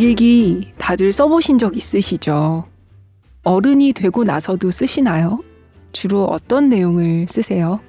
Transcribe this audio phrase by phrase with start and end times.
[0.00, 2.64] 일기 다들 써보신 적 있으시죠?
[3.42, 5.44] 어른이 되고 나서도 쓰시나요?
[5.92, 7.80] 주로 어떤 내용을 쓰세요?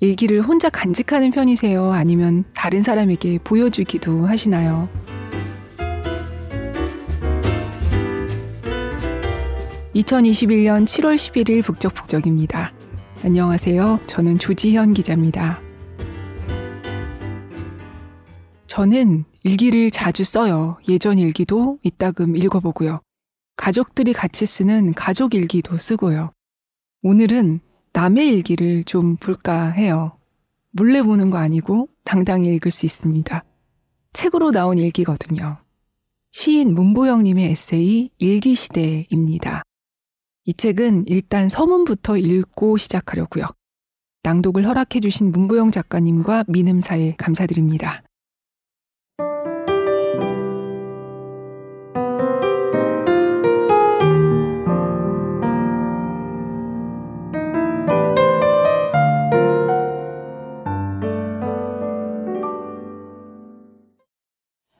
[0.00, 1.90] 일기를 혼자 간직하는 편이세요?
[1.90, 4.90] 아니면 다른 사람에게 보여주기도 하시나요?
[9.94, 12.74] 2021년 7월 11일 북적북적입니다.
[13.24, 14.00] 안녕하세요.
[14.06, 15.62] 저는 조지현 기자입니다.
[18.66, 20.78] 저는 일기를 자주 써요.
[20.88, 23.00] 예전 일기도 이따금 읽어보고요.
[23.56, 26.32] 가족들이 같이 쓰는 가족 일기도 쓰고요.
[27.02, 27.60] 오늘은
[27.92, 30.16] 남의 일기를 좀 볼까 해요.
[30.70, 33.44] 몰래 보는 거 아니고 당당히 읽을 수 있습니다.
[34.12, 35.58] 책으로 나온 일기거든요.
[36.32, 39.62] 시인 문보영님의 에세이 일기시대입니다.
[40.44, 43.44] 이 책은 일단 서문부터 읽고 시작하려고요.
[44.22, 48.02] 낭독을 허락해주신 문보영 작가님과 민음사에 감사드립니다.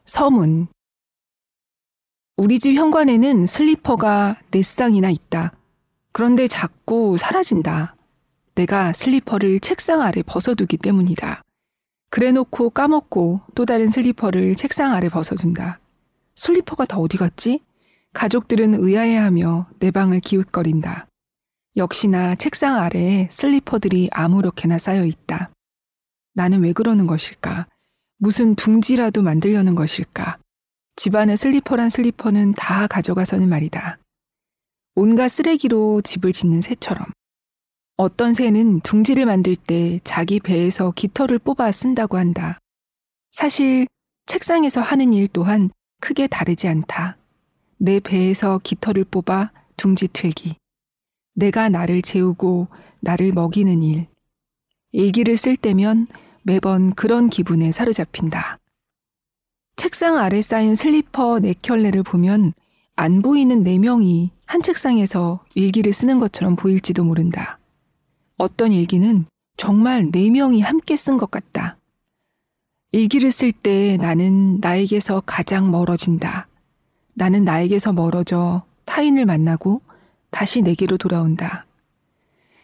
[0.09, 0.69] 서문
[2.39, 5.53] 우리 집 현관에는 슬리퍼가 네 쌍이나 있다.
[6.12, 7.95] 그런데 자꾸 사라진다.
[8.55, 11.42] 내가 슬리퍼를 책상 아래 벗어두기 때문이다.
[12.09, 15.78] 그래 놓고 까먹고 또 다른 슬리퍼를 책상 아래 벗어둔다.
[16.37, 17.62] 슬리퍼가 다 어디 갔지?
[18.15, 21.06] 가족들은 의아해하며 내 방을 기웃거린다.
[21.77, 25.50] 역시나 책상 아래에 슬리퍼들이 아무렇게나 쌓여 있다.
[26.33, 27.67] 나는 왜 그러는 것일까?
[28.19, 30.38] 무슨 둥지라도 만들려는 것일까?
[30.97, 33.98] 집안의 슬리퍼란 슬리퍼는 다 가져가서는 말이다.
[34.97, 37.06] 온갖 쓰레기로 집을 짓는 새처럼.
[37.97, 42.58] 어떤 새는 둥지를 만들 때 자기 배에서 깃털을 뽑아 쓴다고 한다.
[43.30, 43.86] 사실
[44.27, 47.16] 책상에서 하는 일 또한 크게 다르지 않다.
[47.76, 50.56] 내 배에서 깃털을 뽑아 둥지 틀기.
[51.34, 52.66] 내가 나를 재우고
[53.00, 54.06] 나를 먹이는 일.
[54.91, 56.09] 일기를 쓸 때면
[56.48, 58.59] 매번 그런 기분에 사로잡힌다.
[59.76, 62.54] 책상 아래 쌓인 슬리퍼 네 켤레를 보면
[62.97, 67.58] 안 보이는 네 명이 한 책상에서 일기를 쓰는 것처럼 보일지도 모른다.
[68.38, 69.26] 어떤 일기는
[69.58, 71.76] 정말 네 명이 함께 쓴 것 같다.
[72.92, 76.48] 일기를 쓸 때 나는 나에게서 가장 멀어진다.
[77.12, 79.82] 나는 나에게서 멀어져 타인을 만나고
[80.31, 81.66] 다시 내게로 돌아온다.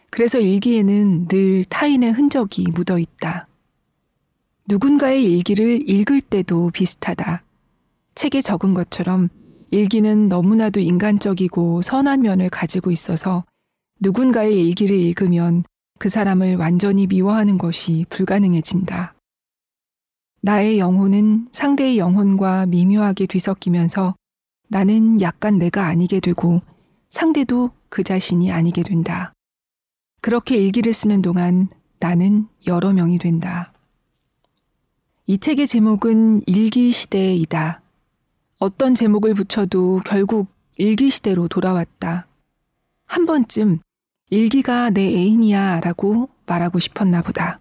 [0.09, 3.47] 그래서 일기에는 늘 타인의 흔적이 묻어 있다.
[4.67, 7.43] 누군가의 일기를 읽을 때도 비슷하다.
[8.15, 9.29] 책에 적은 것처럼
[9.69, 13.43] 일기는 너무나도 인간적이고 선한 면을 가지고 있어서
[13.99, 15.63] 누군가의 일기를 읽으면
[15.99, 19.13] 그 사람을 완전히 미워하는 것이 불가능해진다.
[20.41, 24.15] 나의 영혼은 상대의 영혼과 미묘하게 뒤섞이면서
[24.67, 26.61] 나는 약간 내가 아니게 되고
[27.11, 29.31] 상대도 그 자신이 아니게 된다.
[30.21, 33.74] 그렇게 일기를 쓰는 동안 나는 여러 명이 된다.
[35.27, 37.81] 이 책의 제목은 일기시대이다.
[38.59, 42.27] 어떤 제목을 붙여도 결국 일기시대로 돌아왔다.
[43.07, 43.79] 한 번쯤
[44.29, 47.59] 일기가 내 애인이야 라고 말하고 싶었나 보다.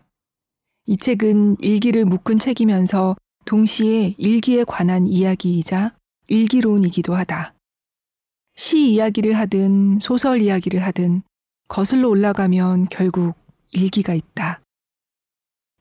[0.85, 3.17] 이 책은 일기를 묶은 책이면서
[3.47, 5.95] 동시에 일기에 관한 이야기이자
[6.27, 7.55] 일기론이기도 하다.
[8.57, 11.23] 시 이야기를 하든 소설 이야기를 하든
[11.69, 13.35] 거슬러 올라가면 결국
[13.73, 14.61] 일기가 있다.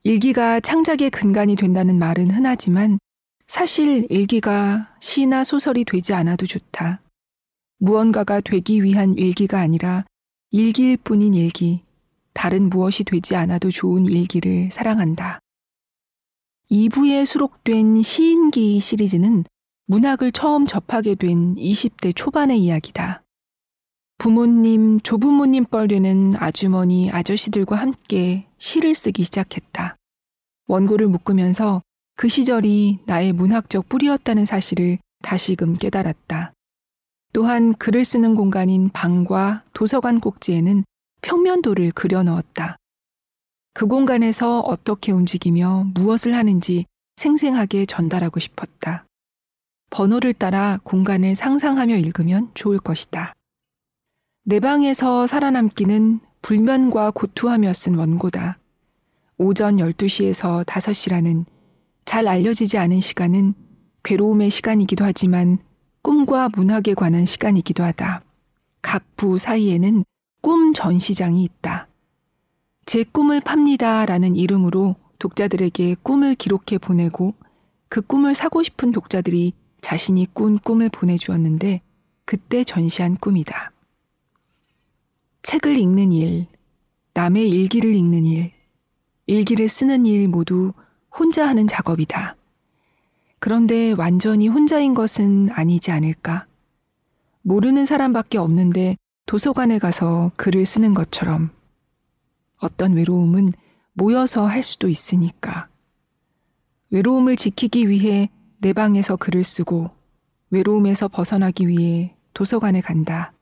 [0.06, 2.98] 일기가 창작의 근간이 된다는 말은 흔하지만
[3.46, 7.00] 사실 일기가 시나 소설이 되지 않아도 좋다.
[7.78, 10.04] 무언가가 되기 위한 일기가 아니라
[10.50, 11.82] 일기일 뿐인 일기,
[12.34, 15.40] 다른 무엇이 되지 않아도 좋은 일기를 사랑한다.
[16.70, 19.44] 2부에 수록된 시인기 시리즈는
[19.86, 23.23] 문학을 처음 접하게 된 20대 초반의 이야기다.
[24.24, 29.96] 부모님, 조부모님 뻘되는 아주머니, 아저씨들과 함께 시를 쓰기 시작했다.
[30.66, 31.82] 원고를 묶으면서
[32.16, 36.54] 그 시절이 나의 문학적 뿌리였다는 사실을 다시금 깨달았다.
[37.34, 40.84] 또한 글을 쓰는 공간인 방과 도서관 꼭지에는
[41.20, 42.76] 평면도를 그려 넣었다.
[43.74, 49.04] 그 공간에서 어떻게 움직이며 무엇을 하는지 생생하게 전달하고 싶었다.
[49.90, 53.34] 번호를 따라 공간을 상상하며 읽으면 좋을 것이다.
[54.46, 58.58] 내 방에서 살아남기는 불면과 고투하며 쓴 원고다.
[59.38, 61.46] 오전 12시에서 5시라는
[62.04, 63.54] 잘 알려지지 않은 시간은
[64.02, 65.58] 괴로움의 시간이기도 하지만
[66.02, 68.22] 꿈과 문학에 관한 시간이기도 하다.
[68.82, 70.04] 각 부 사이에는
[70.42, 71.88] 꿈 전시장이 있다.
[72.84, 77.34] 제 꿈을 팝니다 라는 이름으로 독자들에게 꿈을 기록해 보내고
[77.88, 81.80] 그 꿈을 사고 싶은 독자들이 자신이 꾼 꿈을 보내주었는데
[82.26, 83.73] 그때 전시한 꿈이다.
[85.44, 86.46] 책을 읽는 일,
[87.12, 88.50] 남의 일기를 읽는 일,
[89.26, 90.72] 일기를 쓰는 일 모두
[91.16, 92.34] 혼자 하는 작업이다.
[93.40, 96.46] 그런데 완전히 혼자인 것은 아니지 않을까?
[97.42, 98.96] 모르는 사람밖에 없는데
[99.26, 101.50] 도서관에 가서 글을 쓰는 것처럼
[102.56, 103.50] 어떤 외로움은
[103.92, 105.68] 모여서 할 수도 있으니까.
[106.88, 108.30] 외로움을 지키기 위해
[108.60, 109.90] 내 방에서 글을 쓰고
[110.48, 113.33] 외로움에서 벗어나기 위해 도서관에 간다.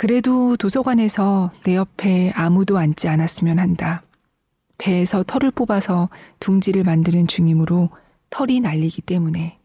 [0.00, 4.02] 그래도 도서관에서 내 옆에 아무도 앉지 않았으면 한다.
[4.78, 6.08] 배에서 털을 뽑아서
[6.38, 7.90] 둥지를 만드는 중이므로
[8.30, 9.58] 털이 날리기 때문에.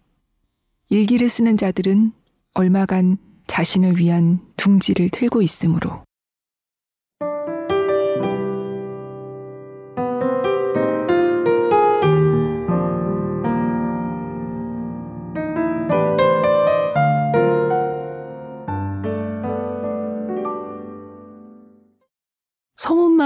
[0.89, 2.11] 일기를 쓰는 자들은
[2.53, 3.17] 얼마간
[3.47, 6.03] 자신을 위한 둥지를 틀고 있으므로.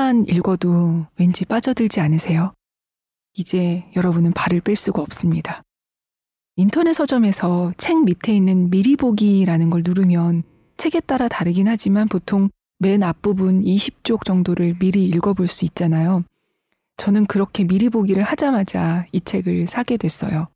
[0.10, 2.54] 서문만 읽어도 왠지 빠져들지 않으세요?
[3.34, 5.62] 이제 여러분은 발을 뺄 수가 없습니다.
[6.56, 10.44] 인터넷 서점에서 책 밑에 있는 미리 보기라는 걸 누르면
[10.78, 16.24] 책에 따라 다르긴 하지만 보통 맨 앞부분 20쪽 정도를 미리 읽어볼 수 있잖아요.
[16.98, 20.48] 저는 그렇게 미리 보기를 하자마자 이 책을 사게 됐어요.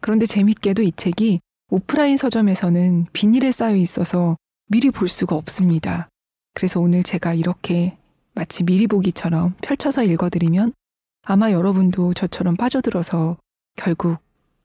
[0.00, 1.40] 그런데 재밌게도 이 책이
[1.70, 4.36] 오프라인 서점에서는 비닐에 쌓여 있어서
[4.68, 6.08] 미리 볼 수가 없습니다.
[6.54, 7.98] 그래서 오늘 제가 이렇게
[8.34, 10.72] 마치 미리 보기처럼 펼쳐서 읽어드리면
[11.22, 13.36] 아마 여러분도 저처럼 빠져들어서
[13.76, 14.18] 결국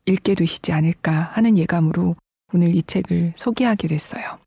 [0.05, 2.15] 읽게 되시지 않을까 하는 예감으로
[2.53, 4.39] 오늘 이 책을 소개하게 됐어요.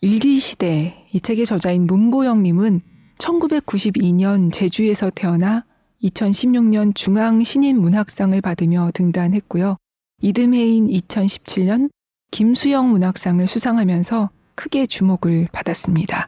[0.00, 2.80] 일기시대 이 책의 저자인 문보영님은
[3.18, 5.64] 1992년 제주에서 태어나
[6.02, 9.76] 2016년 중앙신인문학상을 받으며 등단했고요.
[10.20, 11.90] 이듬해인 2017년
[12.30, 16.26] 김수영 문학상을 수상하면서 크게 주목을 받았습니다.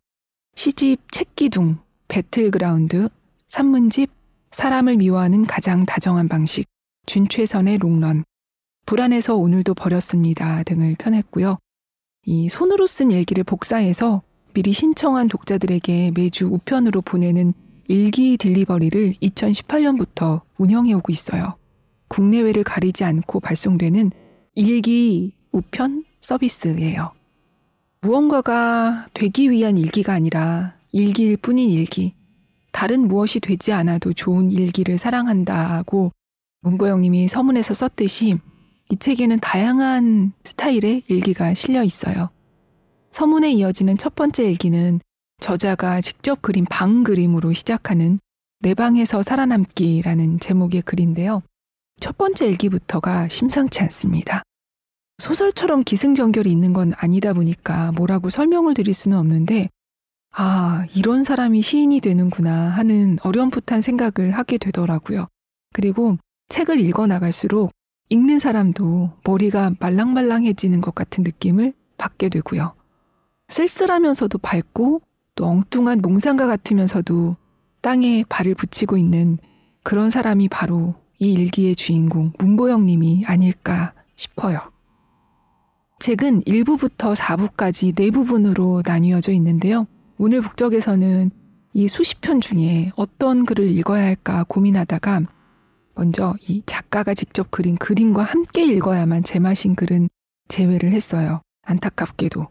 [0.58, 1.78] 시집 책기둥,
[2.08, 3.08] 배틀그라운드,
[3.48, 4.10] 산문집,
[4.50, 6.66] 사람을 미워하는 가장 다정한 방식,
[7.06, 8.24] 준최선의 롱런,
[8.84, 11.58] 불안해서 오늘도 버렸습니다 등을 펴냈고요.
[12.24, 14.22] 이 손으로 쓴 일기를 복사해서
[14.52, 17.54] 미리 신청한 독자들에게 매주 우편으로 보내는
[17.86, 21.54] 일기 딜리버리를 2018년부터 운영해 오고 있어요.
[22.08, 24.10] 국내외를 가리지 않고 발송되는
[24.56, 27.12] 일기 우편 서비스예요.
[28.00, 32.14] 무언가가 되기 위한 일기가 아니라 일기일 뿐인 일기.
[32.70, 36.12] 다른 무엇이 되지 않아도 좋은 일기를 사랑한다고
[36.60, 38.38] 문보영님이 서문에서 썼듯이
[38.90, 42.30] 이 책에는 다양한 스타일의 일기가 실려 있어요.
[43.10, 45.00] 서문에 이어지는 첫 번째 일기는
[45.40, 48.20] 저자가 직접 그린 방 그림으로 시작하는
[48.60, 51.42] 내 방에서 살아남기라는 제목의 글인데요.
[52.00, 54.42] 첫 번째 일기부터가 심상치 않습니다.
[55.18, 59.68] 소설처럼 기승전결이 있는 건 아니다 보니까 뭐라고 설명을 드릴 수는 없는데,
[60.32, 65.26] 아, 이런 사람이 시인이 되는구나 하는 어렴풋한 생각을 하게 되더라고요.
[65.72, 66.16] 그리고
[66.48, 67.72] 책을 읽어 나갈수록
[68.10, 72.74] 읽는 사람도 머리가 말랑말랑해지는 것 같은 느낌을 받게 되고요.
[73.48, 75.02] 쓸쓸하면서도 밝고
[75.34, 77.36] 또 엉뚱한 몽상가 같으면서도
[77.80, 79.38] 땅에 발을 붙이고 있는
[79.82, 84.60] 그런 사람이 바로 이 일기의 주인공 문보영 님이 아닐까 싶어요.
[86.00, 89.86] 책은 1부부터 4부까지 네 부분으로 나뉘어져 있는데요.
[90.16, 91.30] 오늘 북적에서는
[91.72, 95.22] 이 수십 편 중에 어떤 글을 읽어야 할까 고민하다가
[95.94, 100.08] 먼저 이 작가가 직접 그린 그림과 함께 읽어야만 제맛인 글은
[100.48, 101.42] 제외를 했어요.
[101.62, 102.46] 안타깝게도.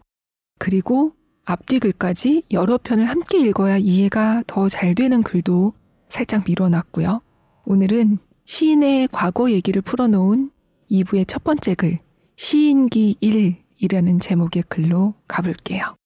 [0.58, 1.12] 그리고
[1.44, 5.72] 앞뒤 글까지 여러 편을 함께 읽어야 이해가 더 잘 되는 글도
[6.10, 7.22] 살짝 밀어놨고요.
[7.64, 10.50] 오늘은 시인의 과거 얘기를 풀어놓은
[10.90, 11.98] 2부의 첫 번째 글,
[12.40, 15.96] 시인기 1이라는 제목의 글로 가볼게요.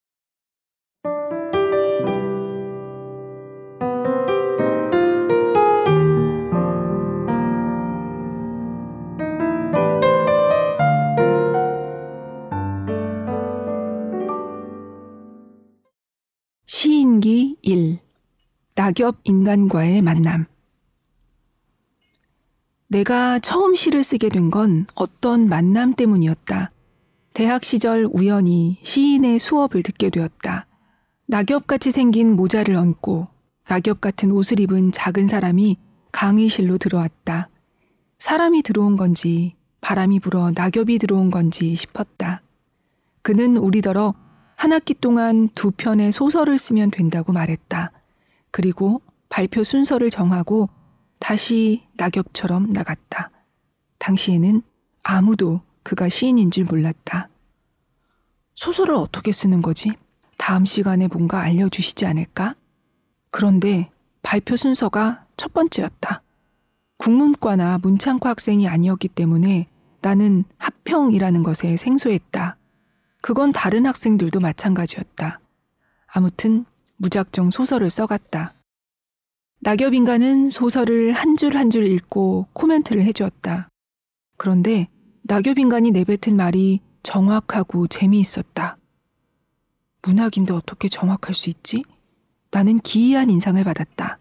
[16.65, 17.99] 시인기 1
[18.75, 20.47] 낙엽 인간과의 만남
[22.93, 26.73] 내가 처음 시를 쓰게 된 건 어떤 만남 때문이었다.
[27.33, 30.67] 대학 시절 우연히 시인의 수업을 듣게 되었다.
[31.27, 33.29] 낙엽같이 생긴 모자를 얹고
[33.67, 35.79] 낙엽 같은 옷을 입은 작은 사람이
[36.13, 37.49] 강의실로 들어왔다.
[38.19, 42.43] 사람이 들어온 건지 바람이 불어 낙엽이 들어온 건지 싶었다.
[43.23, 44.13] 그는 우리더러
[44.55, 47.91] 한 학기 동안 두 편의 소설을 쓰면 된다고 말했다.
[48.51, 50.69] 그리고 발표 순서를 정하고
[51.23, 53.31] 다시 낙엽처럼 나갔다.
[53.99, 54.61] 당시에는
[55.05, 57.29] 아무도 그가 시인인 줄 몰랐다.
[58.57, 59.93] 소설을 어떻게 쓰는 거지?
[60.37, 62.57] 다음 시간에 뭔가 알려주시지 않을까?
[63.31, 63.89] 그런데
[64.23, 66.23] 발표 순서가 첫 번째였다.
[66.97, 69.69] 국문과나 문창과 학생이 아니었기 때문에
[70.01, 72.57] 나는 합평이라는 것에 생소했다.
[73.21, 75.39] 그건 다른 학생들도 마찬가지였다.
[76.09, 76.65] 아무튼
[76.97, 78.55] 무작정 소설을 써갔다.
[79.65, 83.69] 낙엽 인간은 소설을 한줄 한 줄 읽고 코멘트를 해주었다.
[84.37, 84.89] 그런데
[85.23, 88.77] 낙엽 인간이 내뱉은 말이 정확하고 재미있었다.
[90.05, 91.85] 문학인데 어떻게 정확할 수 있지?
[92.51, 94.19] 나는 기이한 인상을 받았다.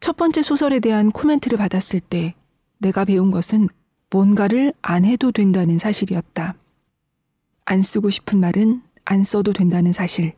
[0.00, 2.34] 첫 번째 소설에 대한 코멘트를 받았을 때
[2.78, 3.68] 내가 배운 것은
[4.10, 6.56] 뭔가를 안 해도 된다는 사실이었다.
[7.66, 10.34] 안 쓰고 싶은 말은 안 써도 된다는 사실.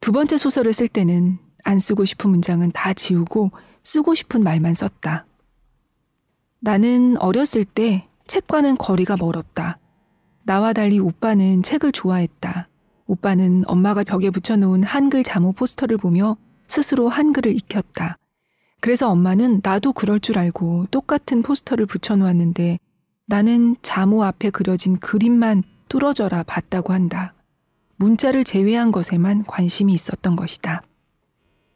[0.00, 3.50] 두 번째 소설을 쓸 때는 안 쓰고 싶은 문장은 다 지우고
[3.82, 5.26] 쓰고 싶은 말만 썼다.
[6.60, 9.78] 나는 어렸을 때 책과는 거리가 멀었다.
[10.44, 12.68] 나와 달리 오빠는 책을 좋아했다.
[13.06, 16.36] 오빠는 엄마가 벽에 붙여놓은 한글 자모 포스터를 보며
[16.68, 18.16] 스스로 한글을 익혔다.
[18.80, 22.78] 그래서 엄마는 나도 그럴 줄 알고 똑같은 포스터를 붙여놓았는데
[23.26, 27.34] 나는 자모 앞에 그려진 그림만 뚫어져라 봤다고 한다.
[27.96, 30.82] 문자를 제외한 것에만 관심이 있었던 것이다.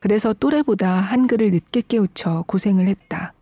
[0.00, 3.34] 그래서 또래보다 한글을 늦게 깨우쳐 고생을 했다.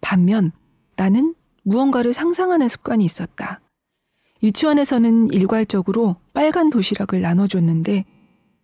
[0.00, 0.52] 반면
[0.96, 3.60] 나는 무언가를 상상하는 습관이 있었다.
[4.42, 8.04] 유치원에서는 일괄적으로 빨간 도시락을 나눠줬는데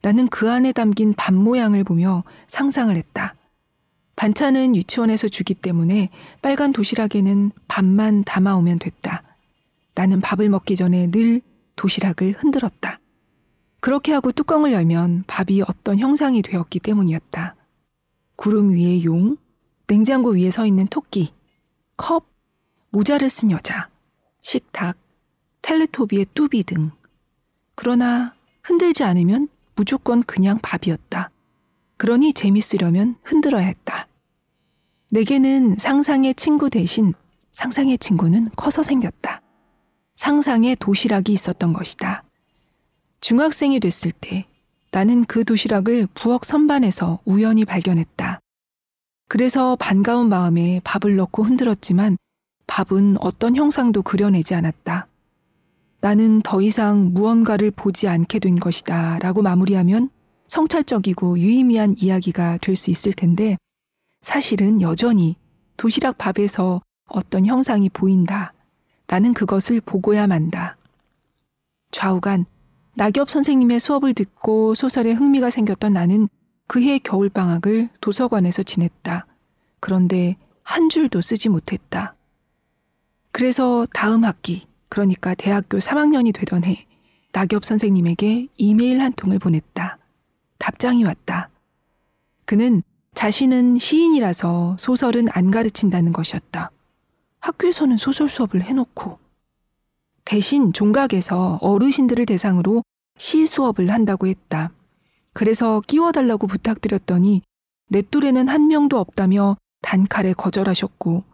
[0.03, 3.35] 나는 그 안에 담긴 밥 모양을 보며 상상을 했다.
[4.17, 6.11] 반찬은 유치원에서 주기 때문에
[6.43, 9.23] 빨간 도시락에는 밥만 담아오면 됐다.
[9.95, 11.41] 나는 밥을 먹기 전에 늘
[11.77, 12.98] 도시락을 흔들었다.
[13.81, 17.55] 그렇게 하고 뚜껑을 열면 밥이 어떤 형상이 되었기 때문이었다.
[18.37, 19.37] 구름 위에 용,
[19.87, 21.33] 냉장고 위에 서 있는 토끼,
[21.97, 22.27] 컵,
[22.91, 23.89] 모자를 쓴 여자,
[24.41, 24.97] 식탁,
[25.63, 26.91] 텔레토비의 뚜비 등.
[27.75, 31.31] 그러나 흔들지 않으면 무조건 그냥 밥이었다.
[31.97, 34.09] 그러니 재밌으려면 흔들어야 했다.
[35.11, 37.15] 내게는 상상의 친구 대신
[37.53, 39.43] 상상의 친구는 커서 생겼다.
[40.17, 42.25] 상상의 도시락이 있었던 것이다.
[43.21, 44.47] 중학생이 됐을 때
[44.91, 48.41] 나는 그 도시락을 부엌 선반에서 우연히 발견했다.
[49.29, 52.17] 그래서 반가운 마음에 밥을 넣고 흔들었지만
[52.67, 55.07] 밥은 어떤 형상도 그려내지 않았다.
[56.01, 60.11] 나는 더 이상 무언가를 보지 않게 된 것이다 라고 마무리하면
[60.47, 63.57] 성찰적이고 유의미한 이야기가 될 수 있을 텐데
[64.23, 65.37] 사실은 여전히
[65.77, 68.53] 도시락 밥에서 어떤 형상이 보인다.
[69.07, 70.77] 나는 그것을 보고야 만다.
[71.91, 72.47] 좌우간
[72.99, 76.29] 낙엽 선생님의 수업을 듣고 소설에 흥미가 생겼던 나는
[76.67, 79.25] 그해 겨울방학을 도서관에서 지냈다.
[79.79, 82.17] 그런데 한 줄도 쓰지 못했다.
[83.31, 86.89] 그래서 다음 학기, 그러니까 대학교 3학년이 되던 해,
[87.31, 89.99] 낙엽 선생님에게 이메일 한 통을 보냈다.
[90.59, 91.51] 답장이 왔다.
[92.47, 92.83] 그는
[93.15, 96.73] 자신은 시인이라서 소설은 안 가르친다는 것이었다.
[97.39, 99.21] 학교에서는 소설 수업을 해놓고
[100.29, 102.83] 대신 종각에서 어르신들을 대상으로
[103.17, 104.71] 시 수업을 한다고 했다.
[105.33, 107.41] 그래서 끼워달라고 부탁드렸더니
[107.89, 111.25] 내 또래는 한 명도 없다며 단칼에 거절하셨고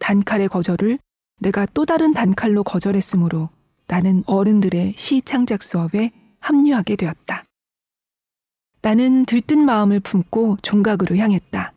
[0.00, 0.98] 단칼의 거절을
[1.38, 3.50] 내가 또 다른 단칼로 거절했으므로
[3.86, 7.44] 나는 어른들의 시 창작 수업에 합류하게 되었다.
[8.82, 11.72] 나는 들뜬 마음을 품고 종각으로 향했다.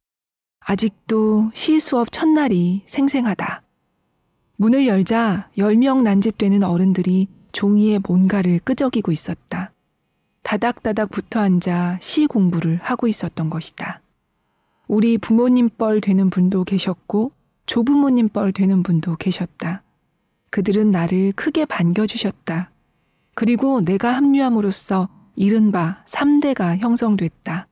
[0.61, 3.61] 아직도 시 수업 첫날이 생생하다.
[4.57, 9.72] 문을 열자 10명 난짓되는 어른들이 종이에 뭔가를 끄적이고 있었다.
[10.43, 14.01] 다닥다닥 붙어 앉아 시 공부를 하고 있었던 것이다.
[14.88, 17.31] 우리 부모님 뻘 되는 분도 계셨고
[17.65, 19.81] 조부모님 뻘 되는 분도 계셨다.
[20.50, 22.72] 그들은 나를 크게 반겨주셨다.
[23.33, 27.67] 그리고 내가 합류함으로써 이른바 3대가 형성됐다.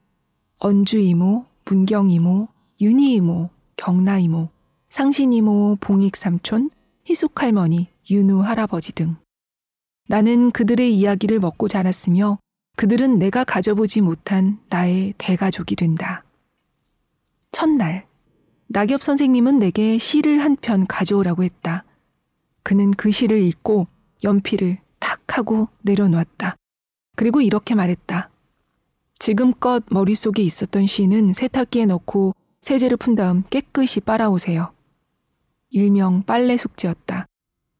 [0.58, 2.48] 언주 이모, 문경 이모,
[2.80, 4.48] 윤희 이모, 경나 이모,
[4.92, 6.68] 상신 이모, 봉익 삼촌,
[7.06, 9.16] 희숙 할머니, 윤우 할아버지 등.
[10.06, 12.38] 나는 그들의 이야기를 먹고 자랐으며
[12.76, 16.24] 그들은 내가 가져보지 못한 나의 대가족이 된다.
[17.52, 18.06] 첫날,
[18.68, 21.84] 낙엽 선생님은 내게 시를 한 편 가져오라고 했다.
[22.62, 23.86] 그는 그 시를 읽고
[24.22, 26.54] 연필을 탁 하고 내려놓았다.
[27.16, 28.28] 그리고 이렇게 말했다.
[29.18, 34.70] 지금껏 머릿속에 있었던 시는 세탁기에 넣고 세제를 푼 다음 깨끗이 빨아오세요.
[35.72, 37.26] 일명 빨래 숙제였다.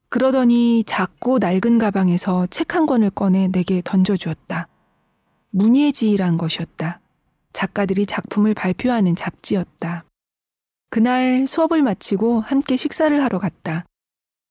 [0.09, 4.67] 그러더니 작고 낡은 가방에서 책 한 권을 꺼내 내게 던져주었다.
[5.51, 7.01] 문예지란 것이었다.
[7.53, 10.05] 작가들이 작품을 발표하는 잡지였다.
[10.91, 13.85] 그날 수업을 마치고 함께 식사를 하러 갔다.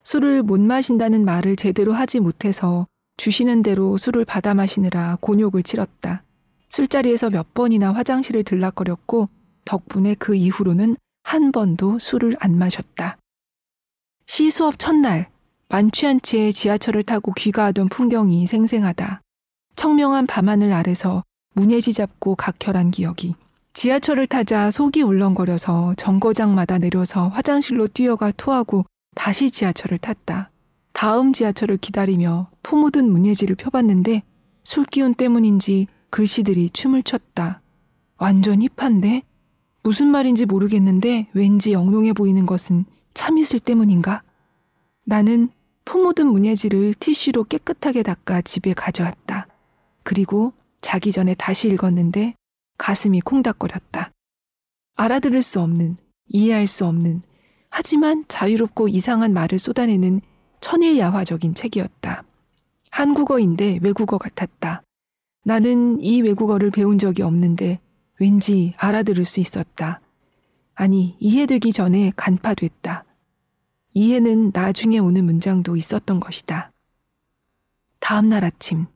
[0.04, 6.24] 술을 못 마신다는 말을 제대로 하지 못해서 주시는 대로 술을 받아 마시느라 곤욕을 치렀다.
[6.70, 9.30] 술자리에서 몇 번이나 화장실을 들락거렸고
[9.66, 13.18] 덕분에 그 이후로는 한 번도 술을 안 마셨다.
[14.26, 15.30] 시 수업 첫날
[15.70, 19.22] 만취한 채 지하철을 타고 귀가하던 풍경이 생생하다.
[19.76, 21.24] 청명한 밤하늘 아래서
[21.54, 23.36] 문예지 잡고 각혈한 기억이.
[23.74, 28.86] 지하철을 타자 속이 울렁거려서 정거장마다 내려서 화장실로 뛰어가 토하고
[29.16, 30.50] 다시 지하철을 탔다.
[30.92, 34.24] 다음 지하철을 기다리며 토 묻은 문예지를 펴봤는데
[34.64, 37.62] 술 기운 때문인지 글씨들이 춤을 췄다.
[38.18, 39.24] 완전 힙한데?
[39.84, 44.24] 무슨 말인지 모르겠는데 왠지 영롱해 보이는 것은 참이슬 때문인가?
[45.06, 45.50] 나는
[45.86, 49.48] 토 묻은 문예지를 티슈로 깨끗하게 닦아 집에 가져왔다.
[50.04, 52.36] 그리고 자기 전에 다시 읽었는데
[52.78, 54.12] 가슴이 콩닥거렸다.
[54.96, 57.22] 알아들을 수 없는, 이해할 수 없는,
[57.70, 60.22] 하지만 자유롭고 이상한 말을 쏟아내는
[60.60, 62.24] 천일야화적인 책이었다.
[62.92, 64.84] 한국어인데 외국어 같았다.
[65.44, 67.80] 나는 이 외국어를 배운 적이 없는데
[68.20, 70.01] 왠지 알아들을 수 있었다.
[70.82, 73.06] 아니, 이해되기 전에 간파됐다.
[73.94, 76.72] 이해는 나중에 오는 문장도 있었던 것이다.
[78.00, 78.88] 다음 날 아침,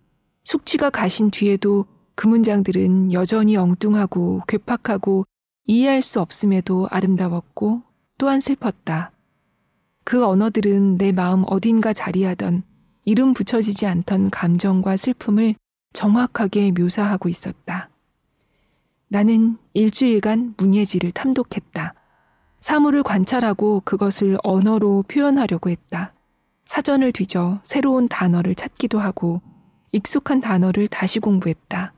[0.46, 5.26] 숙취가 가신 뒤에도 그 문장들은 여전히 엉뚱하고 괴팍하고
[5.66, 7.84] 이해할 수 없음에도 아름다웠고
[8.18, 9.12] 또한 슬펐다.
[10.04, 12.64] 그 언어들은 내 마음 어딘가 자리하던
[13.04, 15.54] 이름 붙여지지 않던 감정과 슬픔을
[15.94, 17.92] 정확하게 묘사하고 있었다.
[19.16, 21.94] 나는 일주일간 문예지를 탐독했다.
[22.60, 26.14] 사물을 관찰하고 그것을 언어로 표현하려고 했다.
[26.66, 29.42] 사전을 뒤져 새로운 단어를 찾기도 하고
[29.94, 31.94] 익숙한 단어를 다시 공부했다.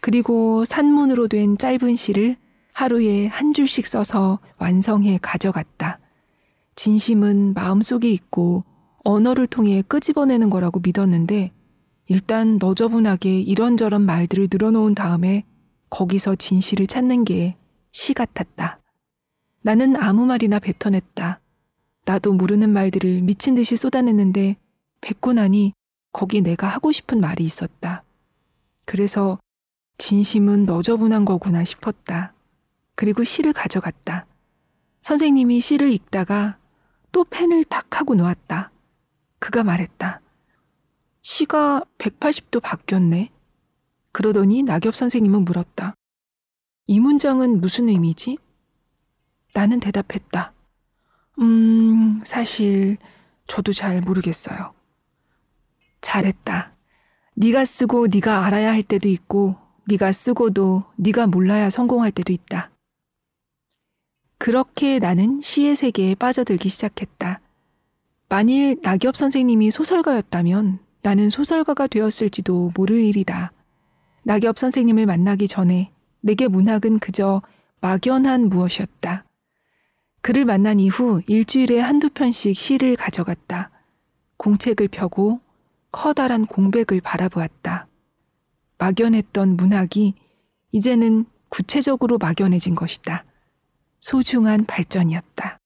[0.00, 2.36] 그리고 산문으로 된 짧은 시를
[2.72, 5.98] 하루에 한 줄씩 써서 완성해 가져갔다.
[6.76, 8.62] 진심은 마음속에 있고
[9.02, 11.50] 언어를 통해 끄집어내는 거라고 믿었는데
[12.06, 15.42] 일단 너저분하게 이런저런 말들을 늘어놓은 다음에
[15.94, 17.56] 거기서 진실을 찾는 게
[17.94, 18.80] 시 같았다.
[19.62, 21.40] 나는 아무 말이나 뱉어냈다.
[22.06, 24.56] 나도 모르는 말들을 미친 듯이 쏟아냈는데
[25.00, 25.72] 뱉고 나니
[26.12, 28.02] 거기 내가 하고 싶은 말이 있었다.
[28.84, 29.38] 그래서
[29.98, 32.34] 진심은 너저분한 거구나 싶었다.
[32.96, 34.26] 그리고 시를 가져갔다.
[35.02, 36.58] 선생님이 시를 읽다가
[37.12, 38.72] 또 펜을 탁 하고 놓았다.
[39.38, 40.20] 그가 말했다.
[41.22, 43.30] 시가 180도 바뀌었네.
[44.14, 45.94] 그러더니 낙엽 선생님은 물었다.
[46.86, 48.38] 이 문장은 무슨 의미지?
[49.54, 50.52] 나는 대답했다.
[51.40, 52.96] 음, 사실
[53.48, 54.72] 저도 잘 모르겠어요.
[56.00, 56.76] 잘했다.
[57.34, 59.56] 네가 쓰고 네가 알아야 할 때도 있고
[59.88, 62.70] 네가 쓰고도 네가 몰라야 성공할 때도 있다.
[64.38, 67.40] 그렇게 나는 시의 세계에 빠져들기 시작했다.
[68.28, 73.50] 만일 낙엽 선생님이 소설가였다면 나는 소설가가 되었을지도 모를 일이다.
[74.24, 77.42] 낙엽 선생님을 만나기 전에 내게 문학은 그저
[77.80, 79.24] 막연한 무엇이었다.
[80.22, 83.70] 그를 만난 이후 일주일에 한두 편씩 시를 가져갔다.
[84.38, 85.40] 공책을 펴고
[85.92, 87.86] 커다란 공백을 바라보았다.
[88.78, 90.14] 막연했던 문학이
[90.72, 93.24] 이제는 구체적으로 막연해진 것이다.
[94.00, 95.58] 소중한 발전이었다.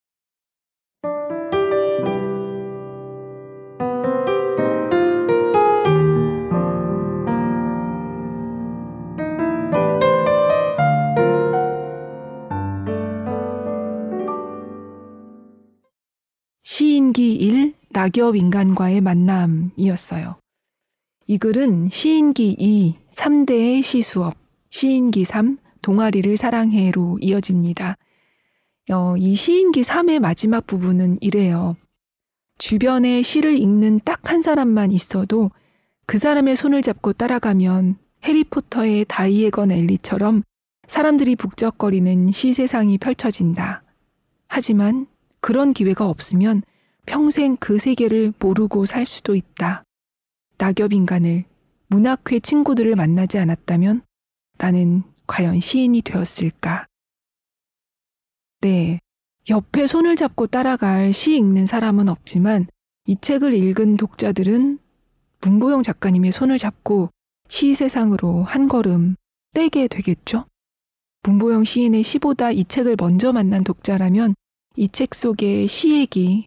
[17.09, 20.35] 시인기 1 낙엽 인간과의 만남이었어요.
[21.27, 24.35] 이 글은 시인기 2 3대의 시수업,
[24.69, 27.95] 시인기 3 동아리를 사랑해로 이어집니다.
[28.91, 31.75] 어, 이 시인기 3의 마지막 부분은 이래요.
[32.57, 35.49] 주변에 시를 읽는 딱 한 사람만 있어도
[36.05, 40.43] 그 사람의 손을 잡고 따라가면 해리포터의 다이에건 엘리처럼
[40.85, 43.81] 사람들이 북적거리는 시 세상이 펼쳐진다.
[44.47, 45.07] 하지만
[45.39, 46.61] 그런 기회가 없으면
[47.09, 49.83] 평생 그 세계를 모르고 살 수도 있다.
[50.59, 51.43] 낙엽 인간을
[51.87, 54.03] 문학회 친구들을 만나지 않았다면
[54.59, 56.85] 나는 과연 시인이 되었을까?
[58.61, 58.99] 네.
[59.49, 62.67] 옆에 손을 잡고 따라갈 시 읽는 사람은 없지만
[63.07, 64.77] 이 책을 읽은 독자들은
[65.41, 67.09] 문보영 작가님의 손을 잡고
[67.47, 69.15] 시 세상으로 한 걸음
[69.55, 70.45] 떼게 되겠죠?
[71.23, 74.35] 문보영 시인의 시보다 이 책을 먼저 만난 독자라면
[74.75, 76.45] 이 책 속의 시 얘기,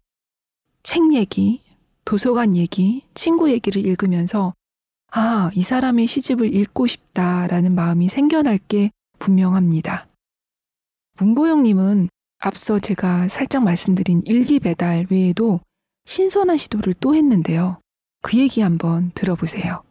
[0.83, 1.63] 책 얘기,
[2.05, 4.53] 도서관 얘기, 친구 얘기를 읽으면서
[5.11, 10.07] 아, 이 사람의 시집을 읽고 싶다라는 마음이 생겨날 게 분명합니다.
[11.19, 15.61] 문보영님은 앞서 제가 살짝 말씀드린 일기 배달 외에도
[16.05, 17.79] 신선한 시도를 또 했는데요.
[18.21, 19.83] 그 얘기 한번 들어보세요.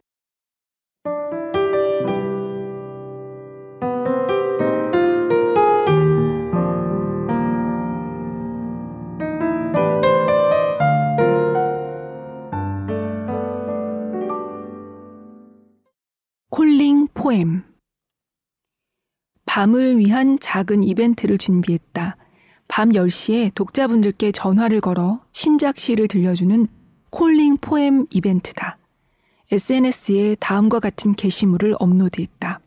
[16.55, 17.63] 콜링 포엠
[19.47, 22.15] 밤을 위한 작은 이벤트를 준비했다.
[22.67, 26.67] 밤 10시에 독자분들께 전화를 걸어 신작 시를 들려주는
[27.09, 28.77] 콜링 포엠 이벤트다.
[29.51, 32.59] SNS에 다음과 같은 게시물을 업로드했다.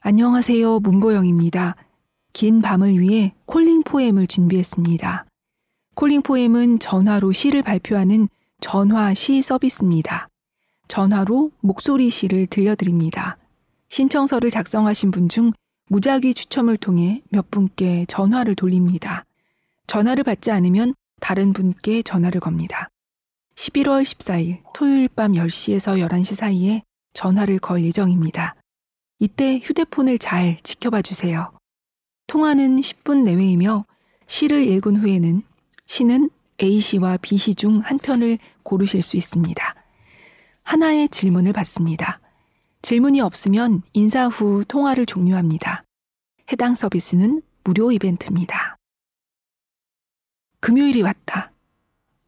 [0.00, 0.80] 안녕하세요.
[0.80, 1.74] 문보영입니다.
[2.34, 5.24] 긴 밤을 위해 콜링 포엠을 준비했습니다.
[5.94, 8.28] 콜링 포엠은 전화로 시를 발표하는
[8.60, 10.27] 전화 시 서비스입니다.
[10.88, 13.36] 전화로 목소리 시를 들려드립니다.
[13.88, 15.52] 신청서를 작성하신 분 중
[15.90, 19.24] 무작위 추첨을 통해 몇 분께 전화를 돌립니다.
[19.86, 22.88] 전화를 받지 않으면 다른 분께 전화를 겁니다.
[23.54, 26.82] 11월 14일 토요일 밤 10시에서 11시 사이에
[27.14, 28.54] 전화를 걸 예정입니다.
[29.18, 31.52] 이때 휴대폰을 잘 지켜봐 주세요.
[32.26, 33.84] 통화는 10분 내외이며
[34.26, 35.42] 시를 읽은 후에는
[35.86, 36.30] 시는
[36.62, 39.74] A시와 B시 중 한 편을 고르실 수 있습니다.
[40.68, 42.20] 하나의 질문을 받습니다.
[42.82, 45.82] 질문이 없으면 인사 후 통화를 종료합니다.
[46.52, 48.76] 해당 서비스는 무료 이벤트입니다.
[50.60, 51.52] 금요일이 왔다.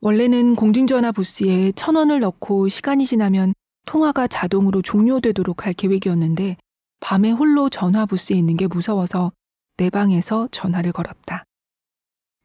[0.00, 3.53] 원래는 공중전화 부스에 천 원을 넣고 시간이 지나면
[3.85, 6.57] 통화가 자동으로 종료되도록 할 계획이었는데
[7.00, 9.33] 밤에 홀로 전화 부스에 있는 게 무서워서
[9.76, 11.44] 내 방에서 전화를 걸었다.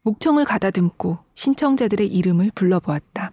[0.02, 3.32] 목청을 가다듬고 신청자들의 이름을 불러보았다.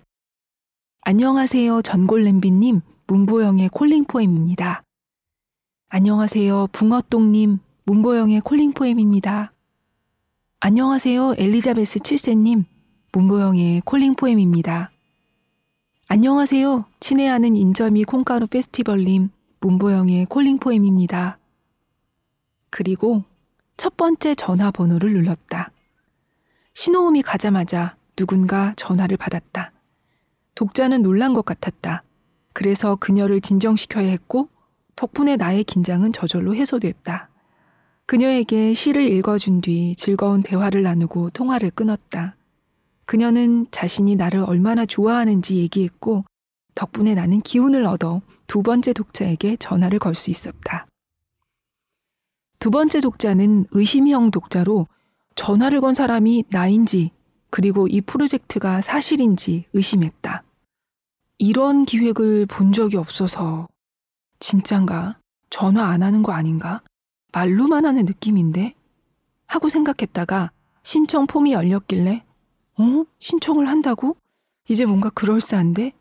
[1.05, 4.83] 안녕하세요, 전골냄비님, 문보영의 콜링포엠입니다.
[5.89, 9.51] 안녕하세요, 붕어똥님, 문보영의 콜링포엠입니다.
[10.61, 12.63] 안녕하세요, 엘리자베스 7세님,
[13.11, 14.91] 문보영의 콜링포엠입니다.
[16.07, 21.37] 안녕하세요, 친애하는 인절미 콩가루 페스티벌님, 문보영의 콜링포엠입니다.
[22.69, 23.25] 그리고
[23.75, 25.69] 첫 번째 전화번호를 눌렀다.
[26.75, 29.72] 신호음이 가자마자 누군가 전화를 받았다.
[30.55, 32.03] 독자는 놀란 것 같았다.
[32.53, 34.49] 그래서 그녀를 진정시켜야 했고
[34.95, 37.29] 덕분에 나의 긴장은 저절로 해소됐다.
[38.05, 42.35] 그녀에게 시를 읽어준 뒤 즐거운 대화를 나누고 통화를 끊었다.
[43.05, 46.25] 그녀는 자신이 나를 얼마나 좋아하는지 얘기했고
[46.75, 50.85] 덕분에 나는 기운을 얻어 두 번째 독자에게 전화를 걸 수 있었다.
[52.59, 54.87] 두 번째 독자는 의심형 독자로
[55.35, 57.11] 전화를 건 사람이 나인지
[57.53, 60.41] 그리고 이 프로젝트가 사실인지 의심했다.
[61.37, 63.67] 이런 기획을 본 적이 없어서
[64.39, 65.19] 진짠가?
[65.51, 66.81] 전화 안 하는 거 아닌가?
[67.31, 68.73] 말로만 하는 느낌인데?
[69.45, 70.49] 하고 생각했다가
[70.81, 72.23] 신청 폼이 열렸길래
[72.79, 73.05] 어?
[73.19, 74.17] 신청을 한다고?
[74.67, 75.91] 이제 뭔가 그럴싸한데?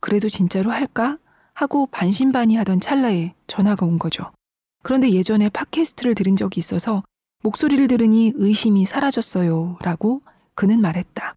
[0.00, 1.18] 그래도 진짜로 할까?
[1.52, 4.32] 하고 반신반의하던 찰나에 전화가 온 거죠.
[4.82, 7.02] 그런데 예전에 팟캐스트를 들은 적이 있어서
[7.42, 9.76] 목소리를 들으니 의심이 사라졌어요.
[9.82, 10.22] 라고
[10.54, 11.34] 그는 말했다.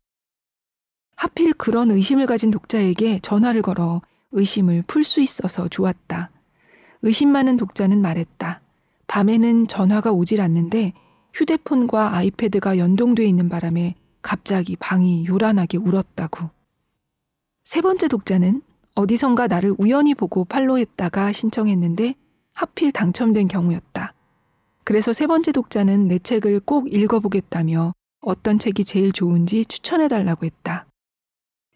[1.15, 4.01] 하필 그런 의심을 가진 독자에게 전화를 걸어
[4.31, 6.29] 의심을 풀 수 있어서 좋았다.
[7.01, 8.61] 의심 많은 독자는 말했다.
[9.07, 10.93] 밤에는 전화가 오질 않는데
[11.33, 16.49] 휴대폰과 아이패드가 연동돼 있는 바람에 갑자기 방이 요란하게 울었다고.
[17.63, 18.61] 세 번째 독자는
[18.95, 22.15] 어디선가 나를 우연히 보고 팔로했다가 신청했는데
[22.53, 24.13] 하필 당첨된 경우였다.
[24.83, 27.93] 그래서 세 번째 독자는 내 책을 꼭 읽어보겠다며
[28.25, 30.87] 어떤 책이 제일 좋은지 추천해달라고 했다.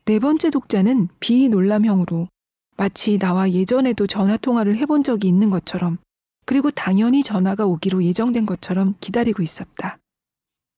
[0.06, 2.28] 네 번째 독자는 비논람형으로
[2.76, 6.00] 마치 나와 예전에도 전화통화를 해본 적이 있는 것처럼
[6.46, 10.00] 그리고 당연히 전화가 오기로 예정된 것처럼 기다리고 있었다.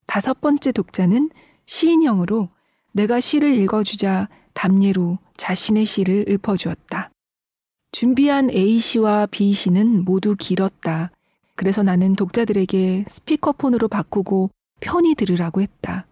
[0.05, 1.29] 다섯 번째 독자는
[1.65, 2.49] 시인형으로
[2.91, 7.11] 내가 시를 읽어주자 담례로 자신의 시를 읊어주었다.
[7.93, 11.11] 준비한 A씨와 B씨는 모두 길었다.
[11.55, 14.49] 그래서 나는 독자들에게 스피커폰으로 바꾸고
[14.81, 16.05] 편히 들으라고 했다.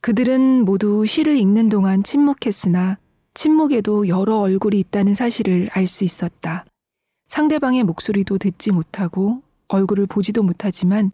[0.00, 2.98] 그들은 모두 시를 읽는 동안 침묵했으나
[3.34, 6.64] 침묵에도 여러 얼굴이 있다는 사실을 알 수 있었다.
[7.26, 11.10] 상대방의 목소리도 듣지 못하고 얼굴을 보지도 못하지만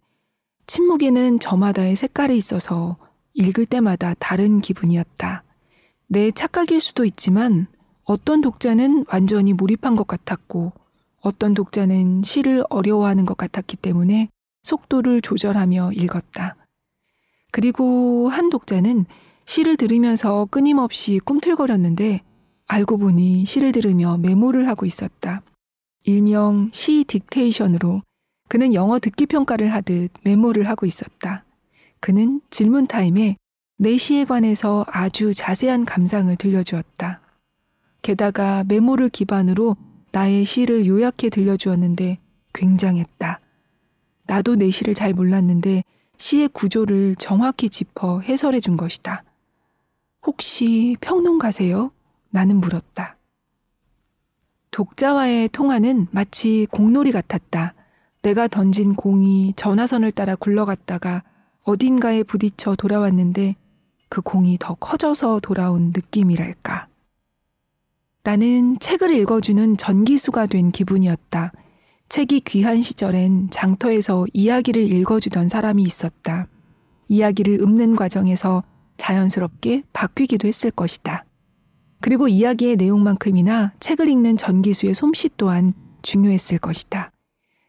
[0.67, 2.97] 침묵에는 저마다의 색깔이 있어서
[3.33, 5.43] 읽을 때마다 다른 기분이었다.
[6.07, 7.67] 내 착각일 수도 있지만
[8.03, 10.73] 어떤 독자는 완전히 몰입한 것 같았고
[11.21, 14.29] 어떤 독자는 시를 어려워하는 것 같았기 때문에
[14.63, 16.56] 속도를 조절하며 읽었다.
[17.51, 19.05] 그리고 한 독자는
[19.45, 22.21] 시를 들으면서 끊임없이 꿈틀거렸는데
[22.67, 25.41] 알고 보니 시를 들으며 메모를 하고 있었다.
[26.03, 28.01] 일명 시 딕테이션으로
[28.49, 31.45] 그는 영어 듣기 평가를 하듯 메모를 하고 있었다.
[31.99, 33.37] 그는 질문 타임에
[33.77, 37.21] 내 시에 관해서 아주 자세한 감상을 들려주었다.
[38.01, 39.75] 게다가 메모를 기반으로
[40.11, 42.19] 나의 시를 요약해 들려주었는데
[42.53, 43.39] 굉장했다.
[44.25, 45.83] 나도 내 시를 잘 몰랐는데
[46.17, 49.23] 시의 구조를 정확히 짚어 해설해 준 것이다.
[50.25, 51.91] 혹시 평론가세요?
[52.29, 53.17] 나는 물었다.
[54.71, 57.73] 독자와의 통화는 마치 공놀이 같았다.
[58.21, 61.23] 내가 던진 공이 전화선을 따라 굴러갔다가
[61.63, 63.55] 어딘가에 부딪혀 돌아왔는데
[64.09, 66.87] 그 공이 더 커져서 돌아온 느낌이랄까.
[68.23, 71.53] 나는 책을 읽어주는 전기수가 된 기분이었다.
[72.09, 76.47] 책이 귀한 시절엔 장터에서 이야기를 읽어주던 사람이 있었다.
[77.09, 78.63] 이야기를 읊는 과정에서
[78.97, 81.25] 자연스럽게 바뀌기도 했을 것이다.
[81.99, 87.11] 그리고 이야기의 내용만큼이나 책을 읽는 전기수의 솜씨 또한 중요했을 것이다.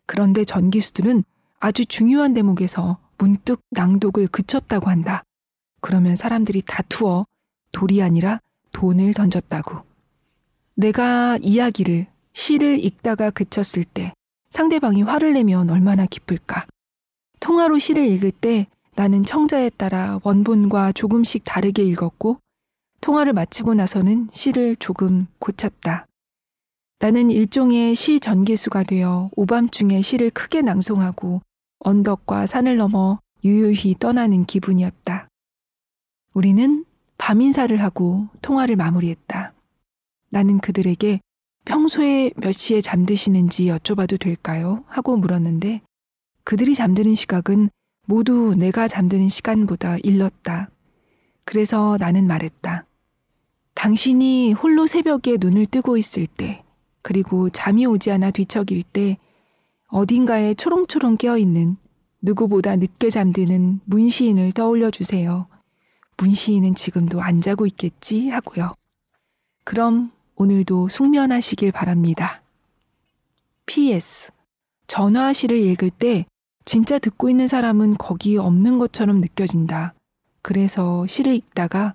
[0.07, 1.25] 그런데 전기수들은
[1.61, 5.25] 아주 중요한 대목에서 문득 낭독을 그쳤다고 한다.
[5.81, 7.27] 그러면 사람들이 다투어
[7.73, 8.41] 돌이 아니라
[8.73, 9.83] 돈을 던졌다고.
[10.75, 14.13] 내가 이야기를, 시를 읽다가 그쳤을 때
[14.51, 16.67] 상대방이 화를 내면 얼마나 기쁠까.
[17.41, 22.39] 통화로 시를 읽을 때 나는 청자에 따라 원본과 조금씩 다르게 읽었고
[23.01, 26.07] 통화를 마치고 나서는 시를 조금 고쳤다.
[26.99, 31.43] 나는 일종의 시 전기수가 되어 오밤중에 시를 크게 낭송하고
[31.79, 35.29] 언덕과 산을 넘어 유유히 떠나는 기분이었다.
[36.35, 36.85] 우리는
[37.17, 39.53] 밤 인사를 하고 통화를 마무리했다.
[40.31, 41.21] 나는 그들에게
[41.69, 44.85] 평소에 몇 시에 잠드시는지 여쭤봐도 될까요?
[44.87, 45.83] 하고 물었는데
[46.43, 47.69] 그들이 잠드는 시각은
[48.07, 50.71] 모두 내가 잠드는 시간보다 일렀다.
[51.45, 52.87] 그래서 나는 말했다.
[53.75, 56.65] 당신이 홀로 새벽에 눈을 뜨고 있을 때,
[57.03, 59.19] 그리고 잠이 오지 않아 뒤척일 때,
[59.89, 61.77] 어딘가에 초롱초롱 깨어있는
[62.23, 65.47] 누구보다 늦게 잠드는 문시인을 떠올려 주세요.
[66.17, 68.73] 문시인은 지금도 안 자고 있겠지 하고요.
[69.65, 72.43] 그럼 오늘도 숙면하시길 바랍니다.
[73.67, 74.31] PS.
[74.87, 76.27] 전화시를 읽을 때
[76.65, 79.95] 진짜 듣고 있는 사람은 거기 없는 것처럼 느껴진다.
[80.41, 81.95] 그래서 시를 읽다가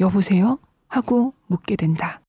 [0.00, 0.58] 여보세요?
[0.88, 2.22] 하고 묻게 된다.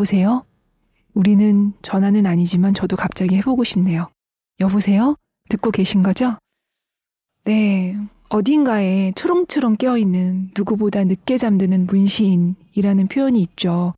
[0.00, 0.46] 여보세요?
[1.12, 4.08] 우리는 전화는 아니지만 저도 갑자기 해보고 싶네요.
[4.58, 5.14] 여보세요?
[5.50, 6.38] 듣고 계신 거죠?
[7.44, 7.96] 네.
[8.30, 13.92] 어딘가에 초롱초롱 깨어있는 누구보다 늦게 잠드는 문시인이라는 표현이 있죠.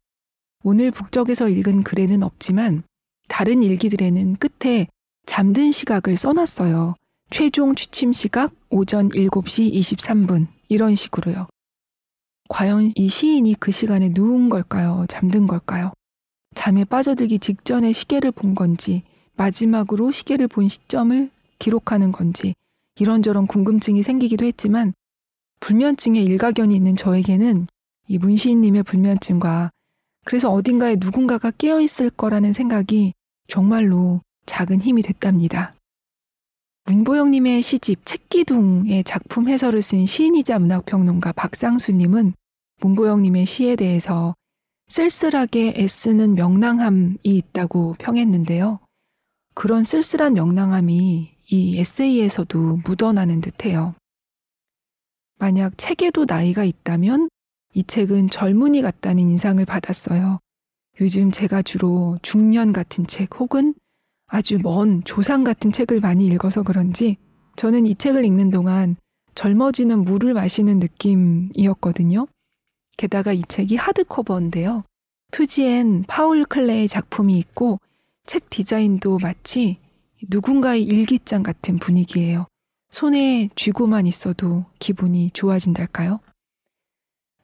[0.65, 2.83] 오늘 북적에서 읽은 글에는 없지만
[3.29, 4.89] 다른 일기들에는 끝에
[5.27, 6.97] 잠든 시각을 써놨어요.
[7.31, 10.49] 최종 취침 시각 오전 7시 23분.
[10.69, 11.47] 이런 식으로요.
[12.49, 15.07] 과연 이 시인이 그 시간에 누운 걸까요?
[15.09, 15.93] 잠든 걸까요?
[16.55, 19.03] 잠에 빠져들기 직전에 시계를 본 건지,
[19.37, 22.55] 마지막으로 시계를 본 시점을 기록하는 건지,
[22.99, 24.93] 이런저런 궁금증이 생기기도 했지만
[25.61, 27.67] 불면증에 일가견이 있는 저에게는
[28.09, 29.71] 이 문시인님의 불면증과
[30.25, 33.15] 그래서 어딘가에 누군가가 깨어 있을 거라는 생각이
[33.49, 35.75] 정말로 작은 힘이 됐답니다.
[36.85, 42.35] 문보영님의 시집 책기둥의 작품 해설을 쓴 시인이자 문학평론가 박상수님은
[42.81, 44.35] 문보영님의 시에 대해서
[44.89, 48.81] 쓸쓸하게 애쓰는 명랑함이 있다고 평했는데요.
[49.55, 53.95] 그런 쓸쓸한 명랑함이 이 에세이에서도 묻어나는 듯해요.
[55.39, 57.29] 만약 책에도 나이가 있다면
[57.75, 60.41] 이 책은 젊은이 같다는 인상을 받았어요.
[61.01, 63.75] 요즘 제가 주로 중년 같은 책 혹은
[64.35, 67.19] 아주 먼 조상 같은 책을 많이 읽어서 그런지
[67.57, 68.97] 저는 이 책을 읽는 동안
[69.35, 72.27] 젊어지는 물을 마시는 느낌이었거든요.
[72.97, 74.85] 게다가 이 책이 하드커버인데요.
[75.33, 77.79] 표지엔 파울 클레의 작품이 있고
[78.25, 79.79] 책 디자인도 마치
[80.31, 82.47] 누군가의 일기장 같은 분위기예요.
[82.89, 86.21] 손에 쥐고만 있어도 기분이 좋아진달까요?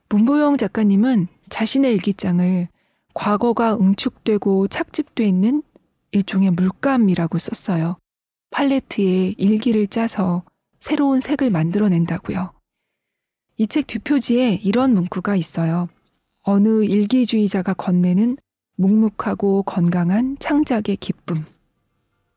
[0.08, 2.68] 문보영 작가님은 자신의 일기장을
[3.12, 5.62] 과거가 응축되고 착집돼 있는
[6.12, 7.96] 일종의 물감이라고 썼어요.
[8.50, 10.42] 팔레트에 일기를 짜서
[10.80, 12.52] 새로운 색을 만들어낸다고요.
[13.58, 15.88] 이 책 뒷표지에 이런 문구가 있어요.
[16.42, 18.36] 어느 일기주의자가 건네는
[18.76, 21.44] 묵묵하고 건강한 창작의 기쁨.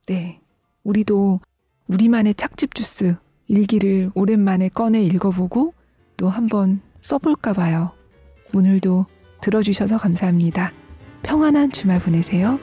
[0.08, 0.40] 네.
[0.84, 1.40] 우리도
[1.88, 3.16] 우리만의 착즙 주스
[3.48, 5.74] 일기를 오랜만에 꺼내 읽어보고
[6.18, 7.92] 또 한번 써볼까 봐요.
[8.54, 9.06] 오늘도
[9.42, 10.74] 들어주셔서 감사합니다.
[11.22, 12.60] 평안한 주말 보내세요.